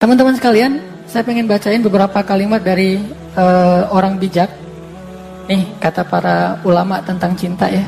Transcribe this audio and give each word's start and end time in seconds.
Teman-teman 0.00 0.32
sekalian, 0.32 0.80
saya 1.04 1.20
pengen 1.28 1.44
bacain 1.44 1.84
beberapa 1.84 2.24
kalimat 2.24 2.64
dari 2.64 3.04
uh, 3.36 3.84
orang 3.92 4.16
bijak. 4.16 4.48
Nih, 5.44 5.76
kata 5.76 6.08
para 6.08 6.56
ulama 6.64 7.04
tentang 7.04 7.36
cinta 7.36 7.68
ya. 7.68 7.84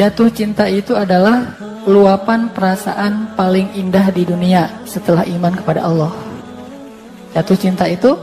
Jatuh 0.00 0.32
cinta 0.32 0.64
itu 0.64 0.96
adalah 0.96 1.60
luapan 1.84 2.48
perasaan 2.56 3.36
paling 3.36 3.68
indah 3.76 4.08
di 4.08 4.24
dunia 4.24 4.80
setelah 4.88 5.28
iman 5.28 5.60
kepada 5.60 5.84
Allah. 5.84 6.08
Jatuh 7.36 7.60
cinta 7.60 7.84
itu 7.84 8.16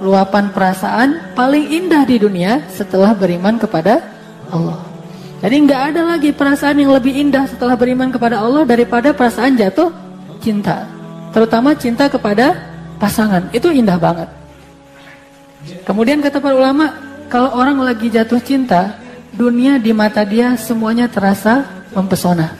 luapan 0.00 0.48
perasaan 0.48 1.36
paling 1.36 1.68
indah 1.68 2.08
di 2.08 2.16
dunia 2.16 2.72
setelah 2.72 3.12
beriman 3.12 3.60
kepada 3.60 4.00
Allah. 4.48 4.80
Jadi 5.44 5.56
nggak 5.60 5.82
ada 5.92 6.16
lagi 6.16 6.32
perasaan 6.32 6.80
yang 6.80 6.88
lebih 6.88 7.12
indah 7.12 7.44
setelah 7.44 7.76
beriman 7.76 8.08
kepada 8.08 8.40
Allah 8.40 8.64
daripada 8.64 9.12
perasaan 9.12 9.60
jatuh 9.60 9.92
cinta. 10.40 10.97
Terutama 11.38 11.70
cinta 11.78 12.10
kepada 12.10 12.58
pasangan 12.98 13.46
itu 13.54 13.70
indah 13.70 13.94
banget. 13.94 14.26
Kemudian 15.86 16.18
kata 16.18 16.42
para 16.42 16.58
ulama, 16.58 16.90
kalau 17.30 17.54
orang 17.54 17.78
lagi 17.78 18.10
jatuh 18.10 18.42
cinta, 18.42 18.98
dunia 19.38 19.78
di 19.78 19.94
mata 19.94 20.26
dia 20.26 20.58
semuanya 20.58 21.06
terasa 21.06 21.62
mempesona. 21.94 22.58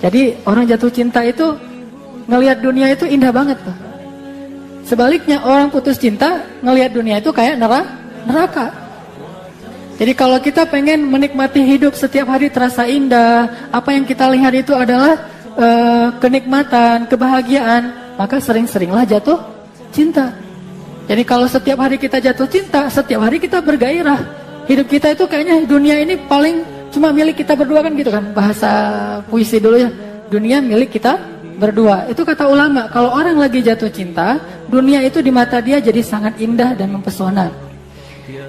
Jadi 0.00 0.40
orang 0.48 0.64
jatuh 0.64 0.88
cinta 0.88 1.20
itu 1.20 1.52
ngelihat 2.32 2.64
dunia 2.64 2.88
itu 2.88 3.04
indah 3.04 3.28
banget 3.28 3.60
tuh. 3.60 3.76
Sebaliknya 4.88 5.44
orang 5.44 5.68
putus 5.68 6.00
cinta 6.00 6.48
ngelihat 6.64 6.96
dunia 6.96 7.20
itu 7.20 7.28
kayak 7.28 7.60
neraka. 7.60 8.72
Jadi 10.00 10.16
kalau 10.16 10.40
kita 10.40 10.64
pengen 10.64 11.12
menikmati 11.12 11.60
hidup 11.60 11.92
setiap 11.92 12.24
hari 12.24 12.48
terasa 12.48 12.88
indah, 12.88 13.68
apa 13.68 13.92
yang 13.92 14.08
kita 14.08 14.32
lihat 14.32 14.56
itu 14.56 14.72
adalah 14.72 15.33
uh, 15.58 16.08
kenikmatan, 16.18 17.06
kebahagiaan, 17.10 18.14
maka 18.18 18.38
sering-seringlah 18.38 19.06
jatuh 19.06 19.38
cinta. 19.94 20.34
Jadi 21.04 21.22
kalau 21.28 21.44
setiap 21.44 21.78
hari 21.84 22.00
kita 22.00 22.16
jatuh 22.18 22.48
cinta, 22.48 22.88
setiap 22.88 23.20
hari 23.22 23.36
kita 23.36 23.60
bergairah. 23.60 24.44
Hidup 24.64 24.88
kita 24.88 25.12
itu 25.12 25.28
kayaknya 25.28 25.60
dunia 25.68 26.00
ini 26.00 26.16
paling 26.24 26.64
cuma 26.88 27.12
milik 27.12 27.44
kita 27.44 27.52
berdua 27.52 27.84
kan 27.84 27.92
gitu 27.92 28.08
kan. 28.08 28.24
Bahasa 28.32 28.70
puisi 29.28 29.60
dulu 29.60 29.76
ya. 29.76 29.92
Dunia 30.32 30.64
milik 30.64 30.96
kita 30.96 31.20
berdua. 31.60 32.08
Itu 32.08 32.24
kata 32.24 32.48
ulama, 32.48 32.88
kalau 32.88 33.12
orang 33.12 33.36
lagi 33.36 33.60
jatuh 33.60 33.92
cinta, 33.92 34.40
dunia 34.72 35.04
itu 35.04 35.20
di 35.20 35.28
mata 35.28 35.60
dia 35.60 35.78
jadi 35.84 36.00
sangat 36.00 36.40
indah 36.40 36.72
dan 36.72 36.96
mempesona. 36.96 37.52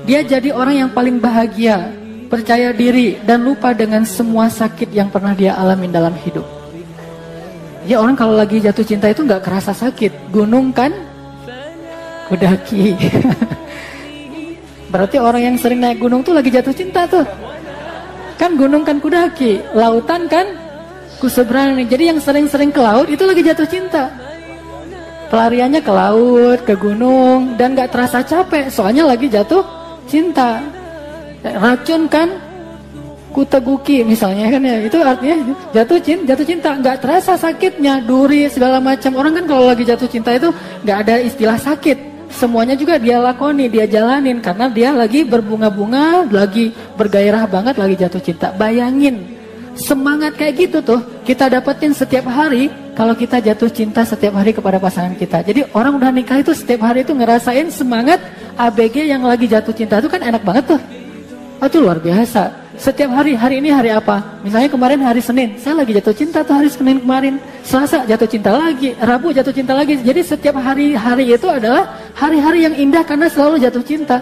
Dia 0.08 0.24
jadi 0.24 0.56
orang 0.56 0.88
yang 0.88 0.90
paling 0.96 1.20
bahagia, 1.20 1.92
percaya 2.32 2.72
diri 2.72 3.20
dan 3.28 3.44
lupa 3.44 3.76
dengan 3.76 4.08
semua 4.08 4.48
sakit 4.48 4.96
yang 4.96 5.12
pernah 5.12 5.36
dia 5.36 5.60
alami 5.60 5.92
dalam 5.92 6.16
hidup. 6.24 6.55
Ya 7.86 8.02
orang 8.02 8.18
kalau 8.18 8.34
lagi 8.34 8.58
jatuh 8.58 8.82
cinta 8.82 9.14
itu 9.14 9.22
nggak 9.22 9.46
kerasa 9.46 9.70
sakit. 9.70 10.34
Gunung 10.34 10.74
kan 10.74 10.90
kudaki. 12.26 12.98
Berarti 14.92 15.22
orang 15.22 15.54
yang 15.54 15.56
sering 15.62 15.86
naik 15.86 16.02
gunung 16.02 16.26
tuh 16.26 16.34
lagi 16.34 16.50
jatuh 16.50 16.74
cinta 16.74 17.06
tuh. 17.06 17.22
Kan 18.42 18.58
gunung 18.58 18.82
kan 18.82 18.98
kudaki, 18.98 19.62
lautan 19.78 20.26
kan 20.26 20.50
kuseberang. 21.22 21.78
Jadi 21.86 22.10
yang 22.10 22.20
sering-sering 22.20 22.74
ke 22.74 22.82
laut 22.82 23.06
itu 23.06 23.22
lagi 23.22 23.46
jatuh 23.46 23.68
cinta. 23.70 24.10
Pelariannya 25.30 25.82
ke 25.82 25.92
laut, 25.94 26.60
ke 26.66 26.74
gunung 26.74 27.54
dan 27.58 27.78
nggak 27.78 27.94
terasa 27.94 28.26
capek 28.26 28.70
soalnya 28.74 29.06
lagi 29.06 29.30
jatuh 29.30 29.62
cinta. 30.10 30.62
Racun 31.46 32.10
kan 32.10 32.45
kuteguki 33.36 34.08
misalnya 34.08 34.48
kan 34.48 34.64
ya 34.64 34.80
itu 34.88 34.96
artinya 35.04 35.38
jatuh 35.76 36.00
cinta 36.00 36.24
jatuh 36.32 36.46
cinta. 36.48 36.70
Nggak 36.80 36.98
terasa 37.04 37.36
sakitnya 37.36 38.00
duri 38.08 38.48
segala 38.48 38.80
macam. 38.80 39.12
Orang 39.20 39.36
kan 39.36 39.44
kalau 39.44 39.68
lagi 39.68 39.84
jatuh 39.84 40.08
cinta 40.08 40.32
itu 40.32 40.56
nggak 40.88 40.98
ada 41.04 41.20
istilah 41.20 41.60
sakit. 41.60 42.16
Semuanya 42.32 42.80
juga 42.80 42.96
dia 42.96 43.20
lakoni 43.20 43.68
dia 43.68 43.84
jalanin. 43.84 44.40
Karena 44.40 44.72
dia 44.72 44.96
lagi 44.96 45.28
berbunga-bunga 45.28 46.32
lagi 46.32 46.72
bergairah 46.96 47.44
banget 47.52 47.76
lagi 47.76 47.96
jatuh 48.00 48.24
cinta. 48.24 48.56
Bayangin 48.56 49.36
semangat 49.76 50.40
kayak 50.40 50.56
gitu 50.56 50.80
tuh 50.80 51.04
kita 51.28 51.52
dapetin 51.52 51.92
setiap 51.92 52.32
hari 52.32 52.72
kalau 52.96 53.12
kita 53.12 53.44
jatuh 53.44 53.68
cinta 53.68 54.08
setiap 54.08 54.40
hari 54.40 54.56
kepada 54.56 54.80
pasangan 54.80 55.12
kita. 55.20 55.44
Jadi 55.44 55.68
orang 55.76 56.00
udah 56.00 56.16
nikah 56.16 56.40
itu 56.40 56.56
setiap 56.56 56.88
hari 56.88 57.04
itu 57.04 57.12
ngerasain 57.12 57.68
semangat 57.68 58.24
ABG 58.56 59.12
yang 59.12 59.28
lagi 59.28 59.52
jatuh 59.52 59.76
cinta 59.76 60.00
itu 60.00 60.08
kan 60.08 60.24
enak 60.24 60.40
banget 60.48 60.80
tuh. 60.80 60.82
Itu 61.60 61.84
luar 61.84 62.00
biasa 62.00 62.65
setiap 62.78 63.12
hari, 63.12 63.34
hari 63.36 63.64
ini 63.64 63.70
hari 63.72 63.92
apa? 63.92 64.40
Misalnya 64.44 64.70
kemarin 64.72 65.00
hari 65.04 65.22
Senin, 65.24 65.58
saya 65.60 65.82
lagi 65.84 65.96
jatuh 65.96 66.16
cinta 66.16 66.44
tuh 66.44 66.56
hari 66.56 66.70
Senin 66.72 67.02
kemarin. 67.04 67.42
Selasa 67.66 68.06
jatuh 68.06 68.30
cinta 68.30 68.52
lagi, 68.54 68.94
Rabu 69.02 69.34
jatuh 69.34 69.52
cinta 69.52 69.74
lagi. 69.74 69.98
Jadi 70.00 70.22
setiap 70.22 70.56
hari-hari 70.60 71.34
itu 71.34 71.48
adalah 71.50 71.98
hari-hari 72.14 72.68
yang 72.68 72.76
indah 72.76 73.04
karena 73.04 73.28
selalu 73.28 73.62
jatuh 73.64 73.84
cinta. 73.84 74.22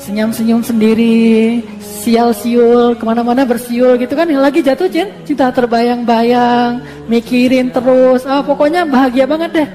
Senyum-senyum 0.00 0.64
sendiri, 0.64 1.60
sial-siul, 1.80 2.96
ke 2.96 3.04
mana-mana 3.04 3.44
bersiul 3.44 4.00
gitu 4.00 4.16
kan. 4.16 4.24
Yang 4.24 4.42
lagi 4.42 4.60
jatuh 4.64 4.88
cinta, 4.88 5.12
cinta 5.28 5.46
terbayang-bayang, 5.52 6.80
mikirin 7.06 7.68
terus. 7.68 8.24
Oh, 8.24 8.40
pokoknya 8.44 8.88
bahagia 8.88 9.28
banget 9.28 9.50
deh. 9.52 9.68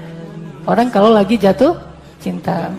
Orang 0.66 0.90
kalau 0.90 1.14
lagi 1.14 1.38
jatuh 1.38 1.78
cinta. 2.18 2.74